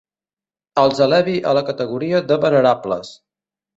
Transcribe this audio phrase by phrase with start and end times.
[0.83, 3.13] Els elevi a la categoria de venerables.